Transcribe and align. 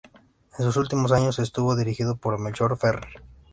En 0.57 0.65
sus 0.65 0.77
últimos 0.77 1.11
años 1.11 1.37
estuvo 1.37 1.75
dirigido 1.75 2.15
por 2.15 2.39
Melchor 2.39 2.75
Ferrer. 2.75 3.21